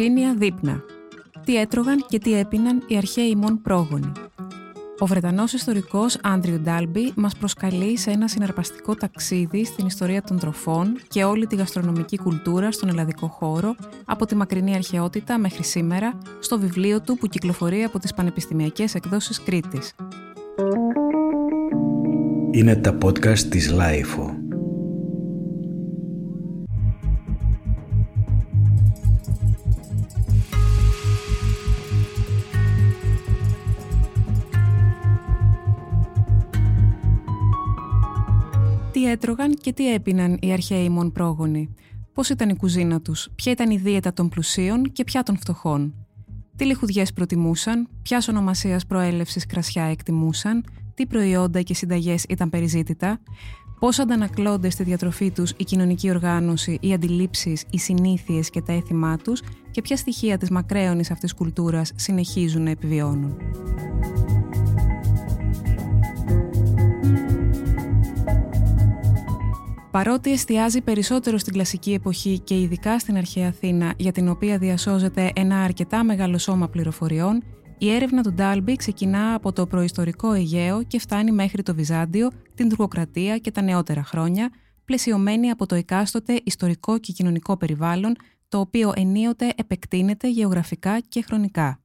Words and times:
Σειρήνεια 0.00 0.34
δείπνα. 0.34 0.80
Τι 1.44 1.56
έτρωγαν 1.56 2.04
και 2.08 2.18
τι 2.18 2.34
έπιναν 2.34 2.82
οι 2.86 2.96
αρχαίοι 2.96 3.28
ημών 3.28 3.62
πρόγονοι. 3.62 4.12
Ο 4.98 5.06
Βρετανός 5.06 5.52
ιστορικός 5.52 6.18
Άντριου 6.22 6.60
Ντάλμπι 6.60 7.12
μας 7.16 7.36
προσκαλεί 7.36 7.98
σε 7.98 8.10
ένα 8.10 8.28
συναρπαστικό 8.28 8.94
ταξίδι 8.94 9.64
στην 9.64 9.86
ιστορία 9.86 10.22
των 10.22 10.38
τροφών 10.38 10.98
και 11.08 11.24
όλη 11.24 11.46
τη 11.46 11.56
γαστρονομική 11.56 12.18
κουλτούρα 12.18 12.72
στον 12.72 12.88
ελλαδικό 12.88 13.26
χώρο 13.26 13.74
από 14.04 14.26
τη 14.26 14.34
μακρινή 14.34 14.74
αρχαιότητα 14.74 15.38
μέχρι 15.38 15.64
σήμερα 15.64 16.18
στο 16.40 16.58
βιβλίο 16.58 17.00
του 17.00 17.16
που 17.18 17.26
κυκλοφορεί 17.26 17.82
από 17.82 17.98
τις 17.98 18.14
πανεπιστημιακές 18.14 18.94
εκδόσεις 18.94 19.42
Κρήτης. 19.42 19.94
Είναι 22.50 22.76
τα 22.76 22.98
podcast 23.02 23.38
της 23.38 23.70
LiFO. 23.70 24.37
Έτρωγαν 39.18 39.54
και 39.54 39.72
τι 39.72 39.94
έπιναν 39.94 40.38
οι 40.40 40.52
αρχαίοι 40.52 40.88
μον 40.88 41.12
πρόγονοι. 41.12 41.74
Πώς 42.14 42.28
ήταν 42.28 42.48
η 42.48 42.56
κουζίνα 42.56 43.00
τους, 43.00 43.28
ποια 43.34 43.52
ήταν 43.52 43.70
η 43.70 43.76
δίαιτα 43.76 44.12
των 44.12 44.28
πλουσίων 44.28 44.82
και 44.92 45.04
ποια 45.04 45.22
των 45.22 45.36
φτωχών. 45.38 45.94
Τι 46.56 46.64
λιχουδιές 46.64 47.12
προτιμούσαν, 47.12 47.88
ποια 48.02 48.22
ονομασίας 48.28 48.86
προέλευσης 48.86 49.46
κρασιά 49.46 49.84
εκτιμούσαν, 49.84 50.64
τι 50.94 51.06
προϊόντα 51.06 51.62
και 51.62 51.74
συνταγές 51.74 52.24
ήταν 52.28 52.50
περιζήτητα, 52.50 53.20
πώς 53.78 53.98
αντανακλώνται 53.98 54.70
στη 54.70 54.82
διατροφή 54.82 55.30
τους 55.30 55.52
η 55.56 55.64
κοινωνική 55.64 56.10
οργάνωση, 56.10 56.78
οι 56.80 56.92
αντιλήψεις, 56.92 57.64
οι 57.70 57.78
συνήθειες 57.78 58.50
και 58.50 58.62
τα 58.62 58.72
έθιμά 58.72 59.16
τους 59.16 59.42
και 59.70 59.80
ποια 59.80 59.96
στοιχεία 59.96 60.38
της 60.38 60.50
μακραίωνης 60.50 61.10
αυτής 61.10 61.34
κουλτούρας 61.34 61.92
συνεχίζουν 61.96 62.62
να 62.62 62.70
επιβιώνουν. 62.70 63.36
Παρότι 69.90 70.32
εστιάζει 70.32 70.80
περισσότερο 70.80 71.38
στην 71.38 71.52
κλασική 71.52 71.92
εποχή 71.92 72.38
και 72.38 72.60
ειδικά 72.60 72.98
στην 72.98 73.16
αρχαία 73.16 73.48
Αθήνα, 73.48 73.94
για 73.96 74.12
την 74.12 74.28
οποία 74.28 74.58
διασώζεται 74.58 75.32
ένα 75.34 75.62
αρκετά 75.62 76.04
μεγάλο 76.04 76.38
σώμα 76.38 76.68
πληροφοριών, 76.68 77.42
η 77.78 77.90
έρευνα 77.90 78.22
του 78.22 78.32
Ντάλμπι 78.32 78.76
ξεκινά 78.76 79.34
από 79.34 79.52
το 79.52 79.66
προϊστορικό 79.66 80.32
Αιγαίο 80.32 80.82
και 80.82 80.98
φτάνει 80.98 81.30
μέχρι 81.30 81.62
το 81.62 81.74
Βυζάντιο, 81.74 82.30
την 82.54 82.68
Τουρκοκρατία 82.68 83.38
και 83.38 83.50
τα 83.50 83.62
νεότερα 83.62 84.04
χρόνια, 84.04 84.50
πλαισιωμένη 84.84 85.50
από 85.50 85.66
το 85.66 85.74
εκάστοτε 85.74 86.40
ιστορικό 86.44 86.98
και 86.98 87.12
κοινωνικό 87.12 87.56
περιβάλλον, 87.56 88.16
το 88.48 88.58
οποίο 88.58 88.92
ενίοτε 88.96 89.52
επεκτείνεται 89.56 90.28
γεωγραφικά 90.28 91.00
και 91.00 91.22
χρονικά. 91.22 91.80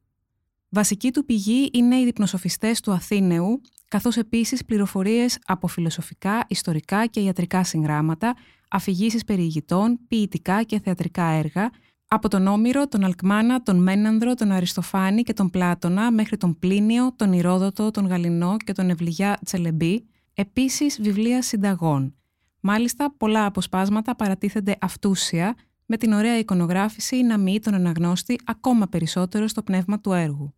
Βασική 0.70 1.12
του 1.12 1.26
πηγή 1.26 1.70
είναι 1.74 1.96
οι 1.96 2.06
διπνοσοφιστές 2.06 2.80
του 2.80 2.92
Αθήνεου, 2.92 3.62
καθώς 3.94 4.18
επίσης 4.18 4.66
πληροφορίες 4.66 5.40
από 5.46 5.68
φιλοσοφικά, 5.68 6.46
ιστορικά 6.48 7.06
και 7.06 7.20
ιατρικά 7.20 7.64
συγγράμματα, 7.64 8.36
αφηγήσεις 8.70 9.24
περιηγητών, 9.24 10.00
ποιητικά 10.08 10.64
και 10.64 10.80
θεατρικά 10.80 11.24
έργα, 11.24 11.70
από 12.08 12.28
τον 12.28 12.48
Όμηρο, 12.48 12.88
τον 12.88 13.04
Αλκμάνα, 13.04 13.64
τον 13.64 13.84
Μένανδρο, 13.84 14.34
τον 14.34 14.52
Αριστοφάνη 14.52 15.24
και 15.24 15.34
τον 15.34 15.50
Πλάτωνα 15.50 16.12
μέχρι 16.12 16.38
τον 16.38 16.60
Πλίνιο, 16.60 17.14
τον 17.16 17.34
Ηρόδοτο, 17.34 17.92
τον 17.92 18.08
Γαλινό 18.08 18.58
και 18.58 18.74
τον 18.74 18.90
Ευλιγιά 18.90 19.40
Τσελεμπή, 19.46 20.06
επίσης 20.34 21.02
βιβλία 21.02 21.42
συνταγών. 21.42 22.16
Μάλιστα, 22.60 23.14
πολλά 23.18 23.46
αποσπάσματα 23.46 24.16
παρατίθενται 24.16 24.76
αυτούσια, 24.82 25.56
με 25.86 25.98
την 25.98 26.14
ωραία 26.14 26.38
εικονογράφηση 26.38 27.22
να 27.22 27.38
μη 27.38 27.60
τον 27.60 27.74
αναγνώστη 27.74 28.40
ακόμα 28.46 28.88
περισσότερο 28.88 29.48
στο 29.48 29.64
πνεύμα 29.64 30.00
του 30.00 30.12
έργου. 30.12 30.54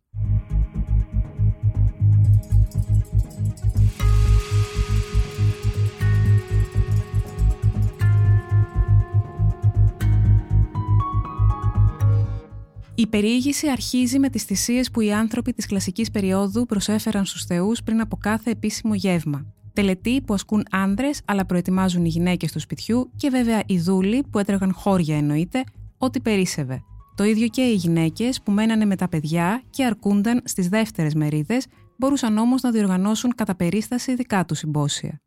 Η 12.98 13.06
περιήγηση 13.06 13.68
αρχίζει 13.68 14.18
με 14.18 14.28
τις 14.28 14.42
θυσίες 14.42 14.90
που 14.90 15.00
οι 15.00 15.12
άνθρωποι 15.12 15.52
της 15.52 15.66
κλασικής 15.66 16.10
περίοδου 16.10 16.66
προσέφεραν 16.66 17.24
στους 17.24 17.44
θεούς 17.44 17.82
πριν 17.82 18.00
από 18.00 18.16
κάθε 18.16 18.50
επίσημο 18.50 18.94
γεύμα. 18.94 19.46
Τελετή 19.72 20.20
που 20.20 20.34
ασκούν 20.34 20.64
άνδρες 20.70 21.20
αλλά 21.24 21.46
προετοιμάζουν 21.46 22.04
οι 22.04 22.08
γυναίκες 22.08 22.52
του 22.52 22.60
σπιτιού 22.60 23.10
και 23.16 23.28
βέβαια 23.28 23.62
οι 23.66 23.78
δούλοι 23.78 24.24
που 24.30 24.38
έτρεγαν 24.38 24.72
χώρια 24.72 25.16
εννοείται, 25.16 25.64
ό,τι 25.98 26.20
περίσευε. 26.20 26.82
Το 27.16 27.24
ίδιο 27.24 27.48
και 27.48 27.62
οι 27.62 27.74
γυναίκες 27.74 28.42
που 28.42 28.52
μένανε 28.52 28.84
με 28.84 28.96
τα 28.96 29.08
παιδιά 29.08 29.62
και 29.70 29.84
αρκούνταν 29.84 30.40
στις 30.44 30.68
δεύτερες 30.68 31.14
μερίδες, 31.14 31.66
μπορούσαν 31.96 32.38
όμως 32.38 32.62
να 32.62 32.70
διοργανώσουν 32.70 33.34
κατά 33.34 33.54
περίσταση 33.54 34.14
δικά 34.14 34.44
τους 34.44 34.58
συμπόσια. 34.58 35.20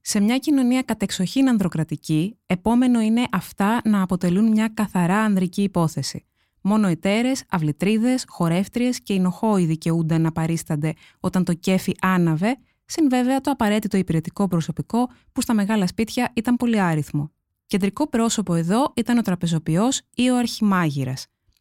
Σε 0.00 0.20
μια 0.20 0.38
κοινωνία 0.38 0.82
κατεξοχήν 0.82 1.48
ανδροκρατική, 1.48 2.36
επόμενο 2.46 3.00
είναι 3.00 3.24
αυτά 3.32 3.80
να 3.84 4.02
αποτελούν 4.02 4.48
μια 4.48 4.68
καθαρά 4.68 5.18
ανδρική 5.18 5.62
υπόθεση. 5.62 6.24
Μόνο 6.66 6.88
εταίρες, 6.88 7.44
αυλητρίδες, 7.48 8.24
χορεύτριες 8.28 9.00
και 9.00 9.12
οι 9.12 9.20
νοχόοι 9.20 9.64
δικαιούνταν 9.64 10.20
να 10.20 10.32
παρίστανται 10.32 10.92
όταν 11.20 11.44
το 11.44 11.54
κέφι 11.54 11.94
άναβε, 12.00 12.58
συν 12.84 13.08
βέβαια 13.08 13.40
το 13.40 13.50
απαραίτητο 13.50 13.96
υπηρετικό 13.96 14.48
προσωπικό 14.48 15.08
που 15.32 15.40
στα 15.40 15.54
μεγάλα 15.54 15.86
σπίτια 15.86 16.30
ήταν 16.34 16.56
πολύ 16.56 16.80
άριθμο. 16.80 17.30
Κεντρικό 17.66 18.08
πρόσωπο 18.08 18.54
εδώ 18.54 18.92
ήταν 18.96 19.18
ο 19.18 19.22
τραπεζοποιός 19.22 20.00
ή 20.14 20.30
ο 20.30 20.36
αρχημάγειρα, 20.36 21.14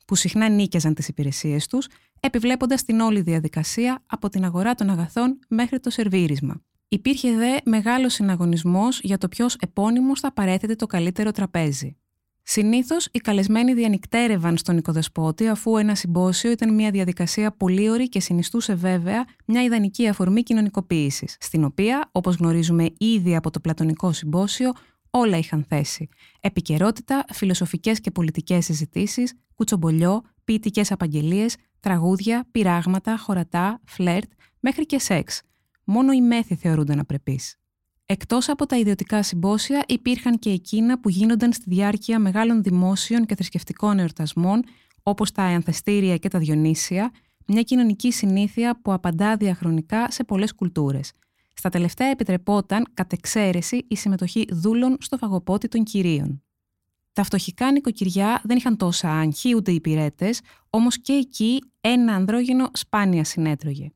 που 0.06 0.16
συχνά 0.16 0.50
νίκιαζαν 0.50 0.94
τις 0.94 1.08
υπηρεσίες 1.08 1.68
τους, 1.68 1.88
επιβλέποντας 2.20 2.84
την 2.84 3.00
όλη 3.00 3.22
διαδικασία 3.22 4.04
από 4.06 4.30
την 4.30 4.44
αγορά 4.46 4.76
των 4.76 4.90
αγαθών 4.90 5.40
μέχρι 5.48 5.80
το 5.80 5.90
σερβίρισμα. 5.90 6.62
Υπήρχε 6.88 7.32
δε 7.36 7.58
μεγάλος 7.66 8.14
συναγωνισμός 8.14 9.00
για 9.00 9.18
το 9.18 9.28
ποιος 9.28 9.56
επώνυμος 9.56 10.20
θα 10.20 10.34
παρέθετε 10.34 10.76
το 10.76 10.86
καλύτερο 10.86 11.32
τραπέζι. 11.32 11.98
Συνήθως 12.46 13.08
οι 13.12 13.20
καλεσμένοι 13.20 13.74
διανυκτέρευαν 13.74 14.58
στον 14.58 14.78
οικοδεσπότη, 14.78 15.48
αφού 15.48 15.78
ένα 15.78 15.96
συμπόσιο 15.96 16.52
ήταν 16.52 16.74
μια 16.74 16.92
διαδικασία 16.92 17.52
πολύωρη 17.52 18.10
και 18.10 18.20
συνιστούσε 18.20 18.76
βέβαια 18.76 19.26
μια 19.46 19.64
ιδανική 19.64 20.08
αφορμή 20.08 20.44
κοινωνικοποίησης, 20.44 21.38
στην 21.40 21.64
οποία, 21.64 22.10
όπως 22.12 22.36
γνωρίζουμε 22.36 22.90
ήδη 22.98 23.36
από 23.36 23.50
το 23.50 23.60
Πλατωνικό 23.60 24.12
Συμπόσιο, 24.12 24.72
όλα 25.10 25.38
είχαν 25.38 25.66
θέση. 25.68 26.10
Επικαιρότητα, 26.40 27.26
φιλοσοφικές 27.34 28.00
και 28.00 28.12
πολιτικές 28.12 28.66
συζητήσεις, 28.66 29.34
κουτσομπολιό, 29.56 30.22
ποιητικές 30.44 30.92
απαγγελίες, 30.92 31.56
τραγούδια, 31.80 32.48
πειράγματα, 32.52 33.18
χωρατά, 33.18 33.82
φλερτ, 33.86 34.32
μέχρι 34.60 34.86
και 34.86 35.00
σεξ. 35.00 35.42
Μόνο 35.84 36.12
οι 36.12 36.22
μέθη 36.22 36.56
θεωρούνταν 36.56 37.00
απρεπείς. 37.00 37.58
Εκτός 38.06 38.50
από 38.50 38.66
τα 38.66 38.78
ιδιωτικά 38.78 39.24
συμπόσια, 39.24 39.84
υπήρχαν 39.88 40.40
και 40.40 40.50
εκείνα 40.50 41.00
που 41.00 41.10
γίνονταν 41.10 41.54
στη 41.54 41.64
διάρκεια 41.68 42.20
μεγάλων 42.20 42.64
δημόσιων 42.64 43.26
και 43.26 43.36
θρησκευτικών 43.36 44.00
εορτασμών, 44.00 44.64
όπως 45.04 45.32
τα 45.32 45.44
Ανθεστήρια 45.44 46.18
και 46.18 46.28
τα 46.28 46.40
Διονύσια, 46.40 47.12
μια 47.48 47.62
κοινωνική 47.62 48.12
συνήθεια 48.12 48.80
που 48.82 48.94
απαντά 48.94 49.36
διαχρονικά 49.36 50.12
σε 50.12 50.24
πολλές 50.24 50.54
κουλτούρες. 50.54 51.12
Στα 51.54 51.70
τελευταία 51.70 52.08
επιτρεπόταν, 52.08 52.86
κατ' 52.94 53.14
εξαίρεση, 53.14 53.86
η 53.88 53.96
συμμετοχή 53.96 54.46
δούλων 54.52 54.98
στο 55.00 55.18
φαγοπότη 55.18 55.68
των 55.68 55.84
κυρίων. 55.84 56.44
Τα 57.14 57.24
φτωχικά 57.24 57.72
νοικοκυριά 57.72 58.42
δεν 58.44 58.58
είχαν 58.58 58.78
τόσα 58.78 59.10
άγχη 59.10 59.56
ούτε 59.56 59.72
υπηρέτες, 59.72 60.42
όμως 60.70 61.02
και 61.02 61.14
εκεί 61.14 61.64
ένα 61.82 62.16
ανδρόγυνο 62.16 62.70
σπάνια 62.74 63.24
συνέτρωγε. 63.24 63.92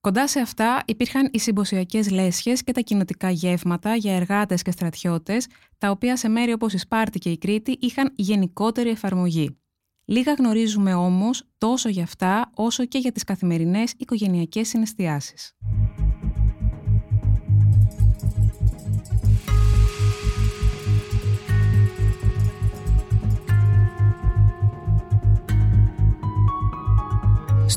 Κοντά 0.00 0.28
σε 0.28 0.40
αυτά 0.40 0.82
υπήρχαν 0.86 1.28
οι 1.32 1.38
συμποσιακές 1.38 2.10
λέσχες 2.10 2.64
και 2.64 2.72
τα 2.72 2.80
κοινοτικά 2.80 3.30
γεύματα 3.30 3.94
για 3.94 4.14
εργάτες 4.14 4.62
και 4.62 4.70
στρατιώτες, 4.70 5.46
τα 5.78 5.90
οποία 5.90 6.16
σε 6.16 6.28
μέρη 6.28 6.52
όπως 6.52 6.72
η 6.72 6.78
Σπάρτη 6.78 7.18
και 7.18 7.30
η 7.30 7.38
Κρήτη 7.38 7.76
είχαν 7.80 8.12
γενικότερη 8.14 8.90
εφαρμογή. 8.90 9.58
Λίγα 10.04 10.32
γνωρίζουμε 10.32 10.94
όμως 10.94 11.48
τόσο 11.58 11.88
για 11.88 12.02
αυτά 12.02 12.50
όσο 12.54 12.84
και 12.84 12.98
για 12.98 13.12
τις 13.12 13.24
καθημερινές 13.24 13.94
οικογενειακές 13.96 14.68
συναισθιάσεις. 14.68 15.56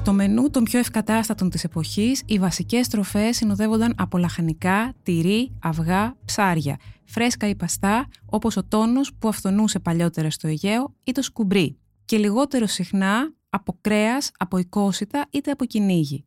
Στο 0.04 0.14
μενού 0.14 0.50
των 0.50 0.64
πιο 0.64 0.80
ευκατάστατων 0.80 1.50
της 1.50 1.64
εποχής, 1.64 2.22
οι 2.26 2.40
βασικές 2.40 2.88
τροφές 2.88 3.36
συνοδεύονταν 3.36 3.94
από 3.98 4.18
λαχανικά, 4.18 4.94
τυρί, 5.04 5.52
αυγά, 5.62 6.16
ψάρια, 6.26 6.80
φρέσκα 7.06 7.50
ή 7.50 7.56
παστά, 7.56 8.08
όπως 8.26 8.58
ο 8.58 8.64
τόνος 8.64 9.14
που 9.20 9.28
αυθονούσε 9.28 9.80
παλιότερα 9.80 10.30
στο 10.30 10.48
Αιγαίο 10.48 10.96
ή 11.04 11.12
το 11.12 11.22
σκουμπρί, 11.22 11.78
και 12.06 12.18
λιγότερο 12.18 12.66
συχνά 12.66 13.34
από 13.50 13.78
κρέας, 13.82 14.32
από 14.38 14.58
οικόσιτα 14.58 15.26
είτε 15.30 15.52
από 15.52 15.66
κυνήγι. 15.66 16.26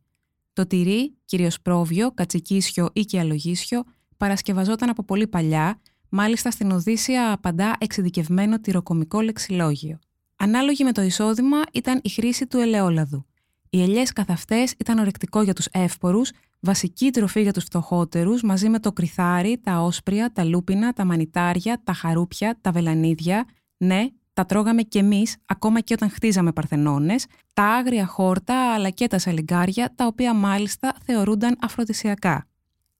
Το 0.53 0.67
τυρί, 0.67 1.15
κυρίως 1.25 1.61
πρόβιο, 1.61 2.11
κατσικίσιο 2.11 2.89
ή 2.93 3.01
και 3.01 3.19
αλογίσιο, 3.19 3.83
παρασκευαζόταν 4.17 4.89
από 4.89 5.03
πολύ 5.03 5.27
παλιά, 5.27 5.79
μάλιστα 6.09 6.51
στην 6.51 6.71
Οδύσσια 6.71 7.31
απαντά 7.31 7.75
εξειδικευμένο 7.79 8.59
τυροκομικό 8.59 9.21
λεξιλόγιο. 9.21 9.99
Ανάλογη 10.35 10.83
με 10.83 10.91
το 10.91 11.01
εισόδημα 11.01 11.57
ήταν 11.73 11.99
η 12.03 12.09
χρήση 12.09 12.47
του 12.47 12.57
ελαιόλαδου. 12.57 13.25
Οι 13.69 13.81
ελιές 13.81 14.13
καθ' 14.13 14.31
αυτές 14.31 14.73
ήταν 14.77 14.99
ορεκτικό 14.99 15.41
για 15.41 15.53
τους 15.53 15.65
εύπορους, 15.65 16.31
βασική 16.59 17.09
τροφή 17.09 17.41
για 17.41 17.53
τους 17.53 17.63
φτωχότερους, 17.63 18.41
μαζί 18.41 18.69
με 18.69 18.79
το 18.79 18.91
κρυθάρι, 18.91 19.59
τα 19.63 19.81
όσπρια, 19.81 20.31
τα 20.33 20.43
λούπινα, 20.43 20.93
τα 20.93 21.05
μανιτάρια, 21.05 21.81
τα 21.83 21.93
χαρούπια, 21.93 22.57
τα 22.61 22.71
βελανίδια. 22.71 23.45
Ναι, 23.77 24.07
τα 24.33 24.45
τρώγαμε 24.45 24.81
κι 24.81 24.97
εμείς, 24.97 25.35
ακόμα 25.45 25.79
και 25.79 25.93
όταν 25.93 26.09
χτίζαμε 26.09 26.51
παρθενώνες, 26.51 27.25
τα 27.53 27.63
άγρια 27.63 28.05
χόρτα 28.05 28.73
αλλά 28.73 28.89
και 28.89 29.07
τα 29.07 29.19
σαλιγκάρια, 29.19 29.93
τα 29.95 30.05
οποία 30.05 30.33
μάλιστα 30.33 30.95
θεωρούνταν 31.03 31.57
αφροδισιακά. 31.61 32.47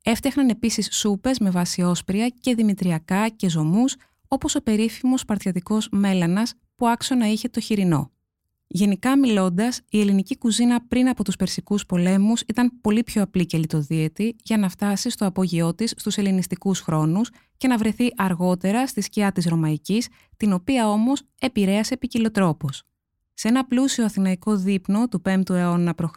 Έφτιαχναν 0.04 0.50
επίσης 0.50 0.90
σούπες 0.92 1.40
με 1.40 1.50
βάση 1.50 1.82
όσπρια 1.82 2.28
και 2.28 2.56
δημητριακά 2.56 3.30
και 3.30 3.50
ζωμούς, 3.50 3.96
όπως 4.28 4.56
ο 4.56 4.62
περίφημος 4.62 5.26
παρτιατικό 5.26 5.78
μέλανας 5.92 6.54
που 6.76 6.88
άξονα 6.88 7.32
είχε 7.32 7.50
το 7.50 7.60
χοιρινό. 7.60 8.12
Γενικά 8.68 9.18
μιλώντας, 9.18 9.82
η 9.90 10.00
ελληνική 10.00 10.38
κουζίνα 10.38 10.82
πριν 10.88 11.08
από 11.08 11.24
τους 11.24 11.36
Περσικούς 11.36 11.86
πολέμους 11.86 12.42
ήταν 12.42 12.82
πολύ 12.82 13.04
πιο 13.04 13.22
απλή 13.22 13.46
και 13.46 13.58
λιτοδίαιτη 13.58 14.36
για 14.44 14.58
να 14.58 14.70
φτάσει 14.70 15.10
στο 15.10 15.26
απόγειό 15.26 15.76
της 15.76 15.94
στους 15.98 16.18
ελληνιστικούς 16.18 16.80
χρόνους 16.80 17.30
και 17.58 17.68
να 17.68 17.78
βρεθεί 17.78 18.08
αργότερα 18.16 18.88
στη 18.88 19.02
σκιά 19.02 19.32
της 19.32 19.46
Ρωμαϊκής, 19.46 20.08
την 20.38 20.54
οποία 20.54 20.90
όμως 20.90 21.22
επηρέασε 21.40 21.98
ποικιλοτρόπως. 21.98 22.84
Σε 23.34 23.48
ένα 23.48 23.66
πλούσιο 23.66 24.06
αθηναϊκό 24.06 24.58
δείπνο 24.58 25.08
του 25.08 25.22
5ου 25.26 25.50
αιώνα 25.50 25.96
π.Χ. 25.96 26.16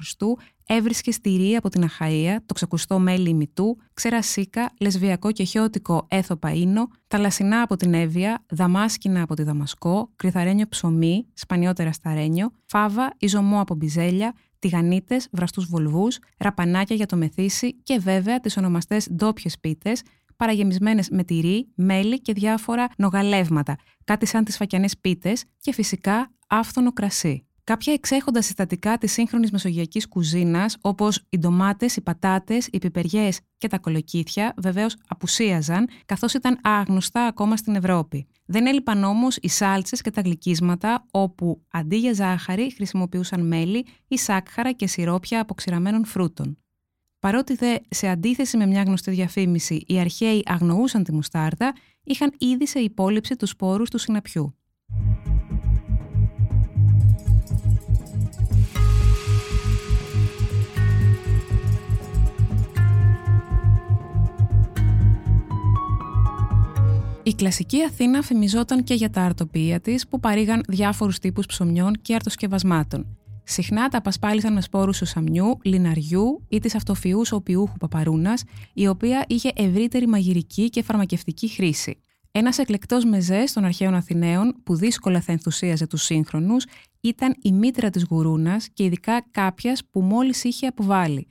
έβρισκε 0.73 1.13
στηρί 1.13 1.57
από 1.57 1.69
την 1.69 1.85
Αχαΐα, 1.89 2.37
το 2.47 2.55
ξεκουστό 2.55 2.99
μέλι 2.99 3.29
ημιτού, 3.29 3.77
ξερασίκα, 3.95 4.73
λεσβιακό 4.81 5.33
και 5.33 5.45
χιώτικο 5.45 6.07
έθο 6.09 6.39
παΐνο, 6.43 6.83
ταλασσινά 7.09 7.63
από 7.63 7.77
την 7.77 7.95
Εύβοια, 7.95 8.45
δαμάσκινα 8.49 9.23
από 9.23 9.35
τη 9.35 9.43
Δαμασκό, 9.43 10.11
κρυθαρένιο 10.17 10.67
ψωμί, 10.69 11.27
σπανιότερα 11.35 11.93
σταρένιο, 11.93 12.51
φάβα, 12.67 13.15
ιζωμό 13.19 13.61
από 13.61 13.75
μπιζέλια, 13.75 14.35
τηγανίτες, 14.59 15.29
βραστούς 15.33 15.67
βολβούς, 15.67 16.19
ραπανάκια 16.39 16.97
για 16.97 17.07
το 17.07 17.17
μεθύσι 17.17 17.75
και 17.83 17.99
βέβαια 17.99 18.41
τις 18.41 18.57
ονομαστές 18.57 19.09
ντόπιες 19.13 19.59
πίτες, 19.59 20.03
παραγεμισμένες 20.37 21.09
με 21.09 21.25
τυρί, 21.25 21.69
μέλι 21.75 22.21
και 22.21 22.33
διάφορα 22.33 22.89
νογαλεύματα, 22.97 23.77
κάτι 24.05 24.27
σαν 24.27 24.45
τις 24.45 24.57
φακιανές 24.57 24.99
πίτες 24.99 25.45
και 25.61 25.73
φυσικά 25.73 26.31
άφθονο 26.47 26.93
κρασί. 26.93 27.45
Κάποια 27.65 27.93
εξέχοντα 27.93 28.43
συστατικά 28.43 28.99
της 28.99 29.13
σύγχρονης 29.13 29.51
μεσογειακής 29.51 30.09
κουζίνας, 30.09 30.77
όπως 30.81 31.25
οι 31.29 31.39
ντομάτες, 31.39 31.97
οι 31.97 32.01
πατάτες, 32.01 32.69
οι 32.73 32.79
πιπεριές 32.79 33.41
και 33.59 33.69
τα 33.69 33.79
κολοκύθια, 33.79 34.55
βεβαίως 34.57 34.97
απουσίαζαν, 35.09 35.89
καθώς 36.07 36.35
ήταν 36.35 36.59
άγνωστα 36.63 37.27
ακόμα 37.27 37.57
στην 37.57 37.75
Ευρώπη. 37.75 38.27
Δεν 38.45 38.67
έλειπαν 38.67 39.05
όμως 39.05 39.37
οι 39.37 39.49
σάλτσες 39.49 40.01
και 40.01 40.11
τα 40.11 40.21
γλυκίσματα, 40.21 41.07
όπου 41.11 41.63
αντί 41.71 41.97
για 41.97 42.13
ζάχαρη 42.13 42.73
χρησιμοποιούσαν 42.75 43.47
μέλι 43.47 43.87
ή 44.09 44.19
σάκχαρα 44.19 44.73
και 44.73 44.87
σιρόπια 44.87 45.41
αποξηραμένων 45.41 46.05
φρούτων. 46.05 46.59
Παρότι 47.19 47.55
δε, 47.55 47.77
σε 47.89 48.09
αντίθεση 48.09 48.57
με 48.57 48.67
μια 48.67 48.83
γνωστή 48.83 49.11
διαφήμιση, 49.11 49.85
οι 49.87 49.99
αρχαίοι 49.99 50.43
αγνοούσαν 50.47 51.05
τη 51.05 51.13
μουστάρδα, 51.13 51.75
είχαν 52.05 52.33
ήδη 52.39 52.67
σε 52.67 52.79
υπόλοιψη 52.79 53.37
τους 53.37 53.51
σπόρους 53.51 53.91
του 53.91 53.99
συναπιού. 53.99 54.55
Η 67.31 67.35
κλασική 67.35 67.83
Αθήνα 67.83 68.23
φημιζόταν 68.23 68.85
και 68.85 68.95
για 68.95 69.11
τα 69.11 69.23
αρτοπία 69.23 69.81
της 69.81 70.09
που 70.09 70.21
παρήγαν 70.21 70.63
διάφορους 70.69 71.19
τύπους 71.19 71.47
ψωμιών 71.47 71.93
και 72.03 72.15
αρτοσκευασμάτων. 72.15 73.19
Συχνά 73.45 73.89
τα 73.89 73.99
απασπάλισαν 73.99 74.53
με 74.53 74.61
σπόρους 74.61 75.01
σαμιού, 75.05 75.59
λιναριού 75.63 76.47
ή 76.49 76.59
της 76.59 76.75
αυτοφιού 76.75 77.21
οπιούχου 77.31 77.77
παπαρούνας, 77.77 78.43
η 78.73 78.87
οποία 78.87 79.25
είχε 79.29 79.51
ευρύτερη 79.55 80.07
μαγειρική 80.07 80.71
και 80.71 80.83
φαρμακευτική 80.83 81.49
χρήση. 81.49 82.01
Ένας 82.31 82.59
εκλεκτός 82.59 83.05
μεζές 83.05 83.53
των 83.53 83.65
αρχαίων 83.65 83.95
Αθηναίων, 83.95 84.55
που 84.63 84.77
δύσκολα 84.77 85.21
θα 85.21 85.33
ενθουσίαζε 85.33 85.87
τους 85.87 86.03
σύγχρονους, 86.03 86.65
ήταν 87.01 87.37
η 87.43 87.53
μήτρα 87.53 87.91
της 87.91 88.07
γουρούνας 88.11 88.69
και 88.73 88.85
ειδικά 88.85 89.27
κάποιας 89.31 89.83
που 89.91 90.01
μόλις 90.01 90.45
είχε 90.45 90.67
αποβάλει. 90.67 91.27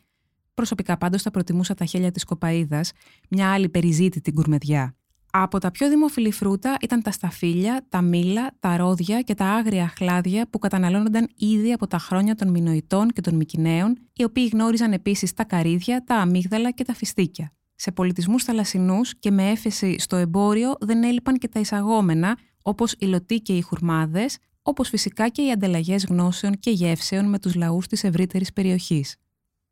Προσωπικά 0.54 0.98
πάντως 0.98 1.22
θα 1.22 1.32
προτιμούσα 1.32 1.74
τα 1.74 1.86
χέλια 1.86 2.12
της 2.12 2.24
κοπαίδας, 2.24 2.92
μια 3.30 3.52
άλλη 3.52 3.70
περιζήτητη 3.70 4.32
γκουρμεδιά. 4.32 4.94
Από 5.32 5.60
τα 5.60 5.72
πιο 5.72 5.90
δημοφιλή 5.90 6.32
φρούτα 6.32 6.78
ήταν 6.82 7.02
τα 7.02 7.12
σταφύλια, 7.12 7.86
τα 7.90 8.02
μήλα, 8.02 8.52
τα 8.60 8.78
ρόδια 8.78 9.22
και 9.22 9.34
τα 9.36 9.46
άγρια 9.46 9.88
χλάδια 9.88 10.48
που 10.50 10.60
καταναλώνονταν 10.60 11.30
ήδη 11.36 11.74
από 11.74 11.88
τα 11.88 11.98
χρόνια 11.98 12.36
των 12.36 12.50
Μινοητών 12.50 13.10
και 13.10 13.22
των 13.22 13.36
Μικυναίων, 13.36 13.98
οι 14.14 14.24
οποίοι 14.24 14.50
γνώριζαν 14.54 14.94
επίσης 14.94 15.34
τα 15.34 15.44
καρύδια, 15.44 16.04
τα 16.04 16.16
αμύγδαλα 16.16 16.72
και 16.72 16.84
τα 16.84 16.94
φιστίκια. 16.94 17.52
Σε 17.76 17.92
πολιτισμούς 17.92 18.44
θαλασσινούς 18.44 19.20
και 19.20 19.32
με 19.32 19.50
έφεση 19.50 20.00
στο 20.00 20.16
εμπόριο 20.16 20.76
δεν 20.80 21.04
έλειπαν 21.04 21.38
και 21.38 21.48
τα 21.48 21.60
εισαγόμενα, 21.60 22.38
όπως 22.62 22.96
οι 23.00 23.06
λωτοί 23.06 23.40
και 23.40 23.58
οι 23.58 23.62
χουρμάδες, 23.62 24.38
όπως 24.62 24.90
φυσικά 24.90 25.30
και 25.30 25.42
οι 25.42 25.52
ανταλλαγές 25.52 26.06
γνώσεων 26.06 26.60
και 26.60 26.72
γεύσεων 26.72 27.30
με 27.30 27.40
τους 27.40 27.56
λαούς 27.56 27.88
της 27.88 28.04
ευρύτερης 28.04 28.54
περιοχής. 28.54 29.16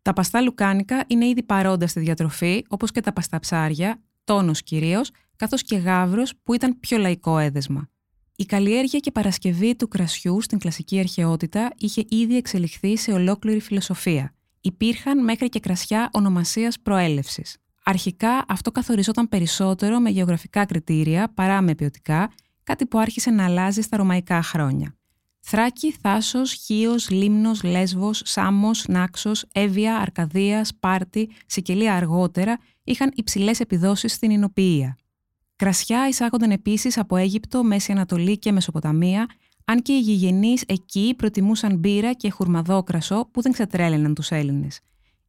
Τα 0.02 0.14
παστά 0.14 0.42
λουκάνικα 0.42 1.04
είναι 1.08 1.28
ήδη 1.28 1.44
παρόντα 1.44 1.88
στη 1.88 2.00
διατροφή, 2.00 2.64
όπως 2.68 2.92
και 2.92 3.02
τα 3.02 3.14
πασταψάρια, 3.14 4.02
τόνος 4.24 4.64
κυρίως, 4.64 5.12
καθώς 5.38 5.64
και 5.64 5.78
γάβρος 5.78 6.34
που 6.44 6.54
ήταν 6.54 6.80
πιο 6.80 6.98
λαϊκό 6.98 7.38
έδεσμα. 7.38 7.90
Η 8.36 8.46
καλλιέργεια 8.46 9.00
και 9.00 9.12
παρασκευή 9.12 9.76
του 9.76 9.88
κρασιού 9.88 10.42
στην 10.42 10.60
κλασική 10.60 11.00
αρχαιότητα 11.00 11.72
είχε 11.78 12.04
ήδη 12.10 12.36
εξελιχθεί 12.36 12.98
σε 12.98 13.12
ολόκληρη 13.12 13.60
φιλοσοφία. 13.60 14.34
Υπήρχαν 14.62 15.24
μέχρι 15.24 15.50
και 15.50 15.60
κρασιά 15.60 16.10
ονομασίας 16.14 16.80
προέλευσης. 16.80 17.58
Αρχικά 17.84 18.46
αυτό 18.48 18.72
καθοριζόταν 18.72 19.30
περισσότερο 19.30 20.00
με 20.00 20.10
γεωγραφικά 20.10 20.66
κριτήρια 20.66 21.32
παρά 21.34 21.62
με 21.62 21.76
ποιοτικά, 21.76 22.32
κάτι 22.64 22.86
που 22.86 23.00
άρχισε 23.00 23.30
να 23.30 23.46
αλλάζει 23.46 23.82
στα 23.82 23.98
ρωμαϊκά 23.98 24.42
χρόνια. 24.42 24.96
Θράκη, 25.40 25.96
Θάσος, 26.02 26.54
Χίος, 26.54 27.10
Λίμνος, 27.10 27.64
Λέσβος, 27.64 28.22
Σάμο, 28.26 28.72
Νάξος, 28.88 29.46
Εύβοια, 29.52 29.98
Αρκαδία, 29.98 30.64
Σπάρτη, 30.64 31.30
Σικελία 31.46 31.96
αργότερα 31.96 32.58
είχαν 32.84 33.12
υψηλές 33.16 33.60
επιδόσεις 33.60 34.14
στην 34.14 34.32
Ινοποιία. 34.32 34.98
Κρασιά 35.58 36.08
εισάγονταν 36.08 36.52
επίσης 36.52 36.98
από 36.98 37.16
Αίγυπτο, 37.16 37.64
Μέση 37.64 37.92
Ανατολή 37.92 38.38
και 38.38 38.52
Μεσοποταμία, 38.52 39.28
αν 39.66 39.82
και 39.82 39.94
οι 39.94 40.00
γηγενείς 40.00 40.64
εκεί 40.68 41.14
προτιμούσαν 41.18 41.78
μπύρα 41.78 42.14
και 42.14 42.30
χουρμαδόκρασο 42.30 43.30
που 43.32 43.42
δεν 43.42 43.52
ξετρέλαιναν 43.52 44.14
τους 44.14 44.32
Έλληνες. 44.32 44.80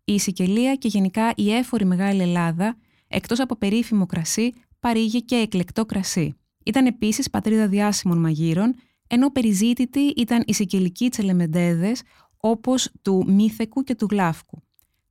Η 0.04 0.18
Σικελία 0.18 0.74
και 0.74 0.88
γενικά 0.88 1.32
η 1.36 1.52
έφορη 1.52 1.84
Μεγάλη 1.84 2.22
Ελλάδα, 2.22 2.76
εκτός 3.08 3.40
από 3.40 3.56
περίφημο 3.56 4.06
κρασί, 4.06 4.52
παρήγε 4.80 5.18
και 5.18 5.34
εκλεκτό 5.34 5.86
κρασί. 5.86 6.36
Ήταν 6.64 6.86
επίσης 6.86 7.30
πατρίδα 7.30 7.68
διάσημων 7.68 8.18
μαγείρων, 8.18 8.74
ενώ 9.06 9.30
περιζήτητοι 9.30 10.00
ήταν 10.00 10.42
οι 10.46 10.52
σικελικοί 10.52 11.08
τσελεμεντέδες, 11.08 12.02
όπως 12.36 12.90
του 13.02 13.24
Μύθεκου 13.28 13.82
και 13.82 13.94
του 13.94 14.06
Γλάφκου. 14.10 14.62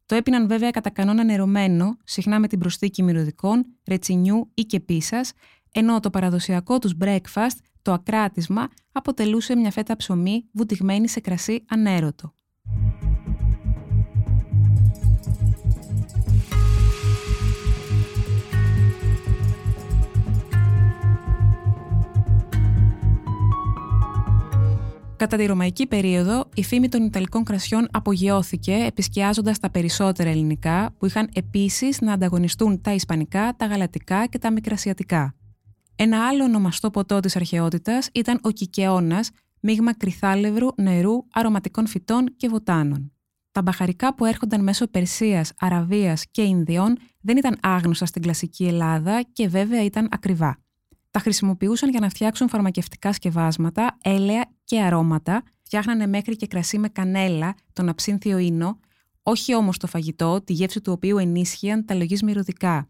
Το 0.07 0.15
έπιναν 0.15 0.47
βέβαια 0.47 0.71
κατά 0.71 0.89
κανόνα 0.89 1.23
νερωμένο, 1.23 1.97
συχνά 2.03 2.39
με 2.39 2.47
την 2.47 2.59
προσθήκη 2.59 3.03
μυρωδικών, 3.03 3.65
ρετσινιού 3.87 4.51
ή 4.53 4.61
και 4.61 4.79
πίσας, 4.79 5.33
ενώ 5.71 5.99
το 5.99 6.09
παραδοσιακό 6.09 6.79
τους 6.79 6.93
breakfast, 7.03 7.57
το 7.81 7.93
ακράτισμα, 7.93 8.69
αποτελούσε 8.91 9.55
μια 9.55 9.71
φέτα 9.71 9.95
ψωμί 9.95 10.49
βουτυγμένη 10.51 11.07
σε 11.07 11.19
κρασί 11.19 11.65
ανέρωτο. 11.67 12.33
Κατά 25.17 25.37
τη 25.37 25.45
ρωμαϊκή 25.45 25.87
περίοδο, 25.87 26.49
η 26.55 26.63
φήμη 26.63 26.89
των 26.89 27.05
Ιταλικών 27.05 27.43
κρασιών 27.43 27.87
απογειώθηκε, 27.91 28.73
επισκιάζοντας 28.73 29.59
τα 29.59 29.69
περισσότερα 29.69 30.29
ελληνικά, 30.29 30.95
που 30.97 31.05
είχαν 31.05 31.29
επίσης 31.33 32.01
να 32.01 32.13
ανταγωνιστούν 32.13 32.81
τα 32.81 32.93
Ισπανικά, 32.93 33.53
τα 33.57 33.65
Γαλατικά 33.65 34.25
και 34.25 34.37
τα 34.37 34.51
Μικρασιατικά. 34.51 35.35
Ένα 35.95 36.27
άλλο 36.27 36.43
ονομαστό 36.43 36.89
ποτό 36.89 37.19
της 37.19 37.35
αρχαιότητας 37.35 38.09
ήταν 38.13 38.39
ο 38.43 38.51
κικαιώνας, 38.51 39.29
μείγμα 39.59 39.93
κρυθάλευρου, 39.93 40.67
νερού, 40.75 41.25
αρωματικών 41.33 41.87
φυτών 41.87 42.35
και 42.37 42.47
βοτάνων. 42.47 43.11
Τα 43.51 43.61
μπαχαρικά 43.61 44.15
που 44.15 44.25
έρχονταν 44.25 44.63
μέσω 44.63 44.87
Περσίας, 44.87 45.53
Αραβίας 45.59 46.25
και 46.31 46.41
Ινδιών 46.41 46.97
δεν 47.21 47.37
ήταν 47.37 47.57
άγνωστα 47.61 48.05
στην 48.05 48.21
κλασική 48.21 48.65
Ελλάδα 48.65 49.21
και 49.33 49.47
βέβαια 49.47 49.83
ήταν 49.83 50.07
ακριβά 50.11 50.57
τα 51.17 51.23
χρησιμοποιούσαν 51.23 51.89
για 51.89 51.99
να 51.99 52.09
φτιάξουν 52.09 52.49
φαρμακευτικά 52.49 53.13
σκευάσματα, 53.13 53.97
έλαια 54.03 54.45
και 54.63 54.81
αρώματα. 54.81 55.43
Φτιάχνανε 55.61 56.07
μέχρι 56.07 56.35
και 56.35 56.47
κρασί 56.47 56.77
με 56.77 56.87
κανέλα, 56.89 57.55
τον 57.73 57.89
αψύνθιο 57.89 58.37
ίνο, 58.37 58.79
όχι 59.23 59.55
όμως 59.55 59.77
το 59.77 59.87
φαγητό, 59.87 60.41
τη 60.43 60.53
γεύση 60.53 60.81
του 60.81 60.91
οποίου 60.91 61.17
ενίσχυαν 61.17 61.85
τα 61.85 61.95
λογή 61.95 62.17
μυρωδικά. 62.23 62.89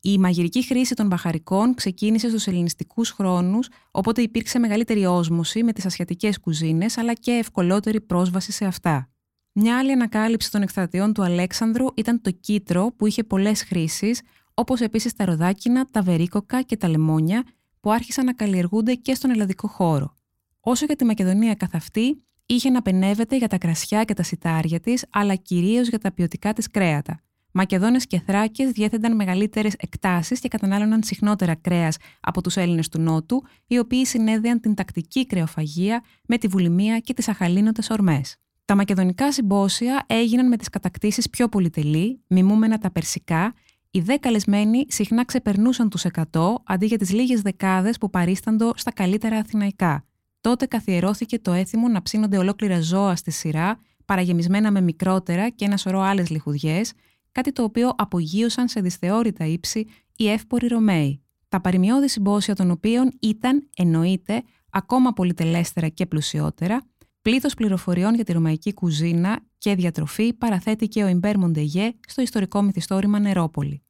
Η 0.00 0.18
μαγειρική 0.18 0.64
χρήση 0.64 0.94
των 0.94 1.06
μπαχαρικών 1.06 1.74
ξεκίνησε 1.74 2.28
στους 2.28 2.46
ελληνιστικούς 2.46 3.10
χρόνους, 3.10 3.68
οπότε 3.90 4.22
υπήρξε 4.22 4.58
μεγαλύτερη 4.58 5.06
όσμωση 5.06 5.62
με 5.62 5.72
τις 5.72 5.86
ασιατικές 5.86 6.40
κουζίνες, 6.40 6.98
αλλά 6.98 7.12
και 7.12 7.30
ευκολότερη 7.30 8.00
πρόσβαση 8.00 8.52
σε 8.52 8.64
αυτά. 8.64 9.08
Μια 9.52 9.78
άλλη 9.78 9.92
ανακάλυψη 9.92 10.50
των 10.50 10.62
εκστρατιών 10.62 11.12
του 11.12 11.22
Αλέξανδρου 11.22 11.86
ήταν 11.94 12.20
το 12.20 12.30
κίτρο 12.30 12.92
που 12.96 13.06
είχε 13.06 13.24
πολλές 13.24 13.62
χρήσεις, 13.62 14.20
όπως 14.54 14.80
επίσης 14.80 15.12
τα 15.12 15.24
ροδάκινα, 15.24 15.86
τα 15.90 16.02
βερίκοκα 16.02 16.62
και 16.62 16.76
τα 16.76 16.88
λεμόνια 16.88 17.44
που 17.80 17.92
άρχισαν 17.92 18.24
να 18.24 18.32
καλλιεργούνται 18.32 18.94
και 18.94 19.14
στον 19.14 19.30
ελλαδικό 19.30 19.68
χώρο. 19.68 20.16
Όσο 20.60 20.84
για 20.84 20.96
τη 20.96 21.04
Μακεδονία 21.04 21.54
καθ' 21.54 21.74
αυτή, 21.74 22.24
είχε 22.46 22.70
να 22.70 22.82
πενεύεται 22.82 23.36
για 23.36 23.48
τα 23.48 23.58
κρασιά 23.58 24.04
και 24.04 24.14
τα 24.14 24.22
σιτάρια 24.22 24.80
της, 24.80 25.04
αλλά 25.10 25.34
κυρίως 25.34 25.88
για 25.88 25.98
τα 25.98 26.12
ποιοτικά 26.12 26.52
της 26.52 26.70
κρέατα. 26.70 27.20
Μακεδόνες 27.52 28.06
και 28.06 28.20
Θράκες 28.20 28.70
διέθεταν 28.70 29.16
μεγαλύτερες 29.16 29.74
εκτάσεις 29.78 30.40
και 30.40 30.48
κατανάλωναν 30.48 31.02
συχνότερα 31.02 31.54
κρέας 31.54 31.96
από 32.20 32.42
τους 32.42 32.56
Έλληνες 32.56 32.88
του 32.88 33.00
Νότου, 33.00 33.42
οι 33.66 33.78
οποίοι 33.78 34.04
συνέδεαν 34.04 34.60
την 34.60 34.74
τακτική 34.74 35.26
κρεοφαγία 35.26 36.02
με 36.26 36.38
τη 36.38 36.46
βουλημία 36.46 36.98
και 36.98 37.14
τις 37.14 37.28
αχαλήνωτες 37.28 37.90
ορμές. 37.90 38.36
Τα 38.64 38.76
μακεδονικά 38.76 39.32
συμπόσια 39.32 40.04
έγιναν 40.06 40.48
με 40.48 40.56
τις 40.56 40.68
κατακτήσεις 40.68 41.30
πιο 41.30 41.48
πολυτελή, 41.48 42.20
μιμούμενα 42.26 42.78
τα 42.78 42.90
περσικά. 42.90 43.54
Οι 43.92 44.00
δε 44.00 44.16
καλεσμένοι 44.16 44.84
συχνά 44.88 45.24
ξεπερνούσαν 45.24 45.88
τους 45.88 46.04
100 46.32 46.54
αντί 46.64 46.86
για 46.86 46.98
τις 46.98 47.12
λίγες 47.12 47.40
δεκάδες 47.40 47.98
που 47.98 48.10
παρίσταντο 48.10 48.72
στα 48.74 48.92
καλύτερα 48.92 49.36
αθηναϊκά. 49.36 50.04
Τότε 50.40 50.66
καθιερώθηκε 50.66 51.38
το 51.38 51.52
έθιμο 51.52 51.88
να 51.88 52.02
ψήνονται 52.02 52.38
ολόκληρα 52.38 52.80
ζώα 52.80 53.16
στη 53.16 53.30
σειρά, 53.30 53.78
παραγεμισμένα 54.04 54.70
με 54.70 54.80
μικρότερα 54.80 55.48
και 55.48 55.64
ένα 55.64 55.76
σωρό 55.76 56.00
άλλες 56.00 56.30
λιχουδιές, 56.30 56.92
κάτι 57.32 57.52
το 57.52 57.62
οποίο 57.62 57.92
απογείωσαν 57.96 58.68
σε 58.68 58.80
δυσθεώρητα 58.80 59.44
ύψη 59.44 59.86
οι 60.16 60.28
εύποροι 60.28 60.66
Ρωμαίοι. 60.66 61.22
Τα 61.48 61.60
παρημιώδη 61.60 62.08
συμπόσια 62.08 62.54
των 62.54 62.70
οποίων 62.70 63.10
ήταν, 63.20 63.68
εννοείται, 63.76 64.42
ακόμα 64.70 65.12
πολυτελέστερα 65.12 65.88
και 65.88 66.06
πλουσιότερα, 66.06 66.80
πλήθος 67.22 67.54
πληροφοριών 67.54 68.14
για 68.14 68.24
τη 68.24 68.32
ρωμαϊκή 68.32 68.74
κουζίνα 68.74 69.40
και 69.58 69.74
διατροφή 69.74 70.32
παραθέτει 70.32 70.88
και 70.88 71.02
ο 71.02 71.08
Ιμπέρ 71.08 71.38
Μοντεγέ 71.38 71.92
στο 72.06 72.22
ιστορικό 72.22 72.62
μυθιστόρημα 72.62 73.18
Νερόπολη. 73.18 73.82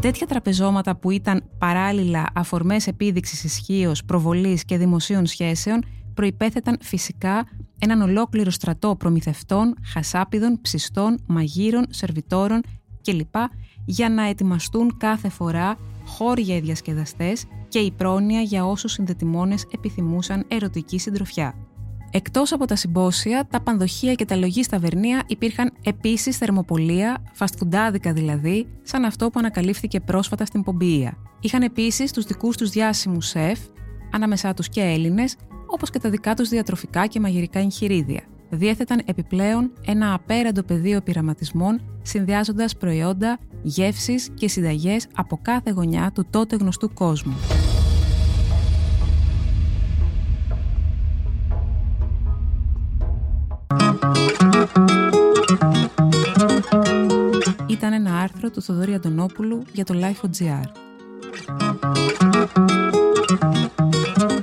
Τέτοια 0.00 0.26
τραπεζώματα 0.26 0.96
που 0.96 1.10
ήταν 1.10 1.42
παράλληλα 1.58 2.26
αφορμές 2.34 2.86
επίδειξης 2.86 3.44
ισχύως, 3.44 4.04
προβολής 4.04 4.64
και 4.64 4.78
δημοσίων 4.78 5.26
σχέσεων 5.26 5.84
προϋπέθεταν 6.14 6.78
φυσικά 6.80 7.46
έναν 7.80 8.00
ολόκληρο 8.00 8.50
στρατό 8.50 8.96
προμηθευτών, 8.96 9.74
χασάπιδων, 9.84 10.60
ψιστών, 10.60 11.18
μαγείρων, 11.26 11.86
σερβιτόρων 11.88 12.60
κλπ. 13.02 13.34
για 13.84 14.08
να 14.08 14.22
ετοιμαστούν 14.22 14.96
κάθε 14.96 15.28
φορά 15.28 15.76
χώρια 16.06 16.56
οι 16.56 16.60
διασκεδαστές 16.60 17.44
και 17.68 17.78
η 17.78 17.90
πρόνοια 17.90 18.40
για 18.40 18.66
όσους 18.66 18.92
συνδετημόνες 18.92 19.66
επιθυμούσαν 19.74 20.44
ερωτική 20.48 20.98
συντροφιά. 20.98 21.54
Εκτός 22.12 22.52
από 22.52 22.66
τα 22.66 22.76
συμπόσια, 22.76 23.46
τα 23.50 23.60
πανδοχεία 23.60 24.14
και 24.14 24.24
τα 24.24 24.36
λογή 24.36 24.62
στα 24.62 24.78
Βερνία 24.78 25.22
υπήρχαν 25.26 25.72
επίσης 25.82 26.36
θερμοπολία, 26.36 27.22
φαστκουντάδικα 27.32 28.12
δηλαδή, 28.12 28.66
σαν 28.82 29.04
αυτό 29.04 29.30
που 29.30 29.38
ανακαλύφθηκε 29.38 30.00
πρόσφατα 30.00 30.44
στην 30.44 30.62
Πομπία. 30.62 31.16
Είχαν 31.40 31.62
επίσης 31.62 32.12
τους 32.12 32.24
δικούς 32.24 32.56
τους 32.56 32.70
διάσημους 32.70 33.26
σεφ, 33.26 33.58
ανάμεσά 34.10 34.54
τους 34.54 34.68
και 34.68 34.80
Έλληνες, 34.80 35.36
όπως 35.70 35.90
και 35.90 35.98
τα 35.98 36.10
δικά 36.10 36.34
τους 36.34 36.48
διατροφικά 36.48 37.06
και 37.06 37.20
μαγειρικά 37.20 37.58
εγχειρίδια. 37.58 38.22
Διέθεταν 38.50 39.02
επιπλέον 39.04 39.72
ένα 39.86 40.14
απέραντο 40.14 40.62
πεδίο 40.62 41.00
πειραματισμών, 41.00 41.80
συνδυάζοντας 42.02 42.76
προϊόντα, 42.76 43.38
γεύσεις 43.62 44.28
και 44.34 44.48
συνταγές 44.48 45.06
από 45.14 45.38
κάθε 45.42 45.70
γωνιά 45.70 46.10
του 46.14 46.26
τότε 46.30 46.56
γνωστού 46.56 46.92
κόσμου. 46.92 47.36
Ήταν 57.66 57.92
ένα 57.92 58.18
άρθρο 58.18 58.50
του 58.50 58.62
Θοδωρή 58.62 58.94
Αντωνόπουλου 58.94 59.62
για 59.72 59.84
το 59.84 59.94
Life.gr. 59.96 60.68